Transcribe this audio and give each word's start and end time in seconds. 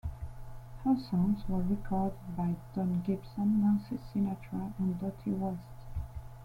Her 0.83 0.97
songs 0.97 1.43
were 1.47 1.61
recorded 1.61 2.17
by 2.35 2.55
Don 2.73 3.03
Gibson, 3.05 3.61
Nancy 3.61 3.97
Sinatra, 4.09 4.73
and 4.79 4.99
Dottie 4.99 5.29
West. 5.29 5.67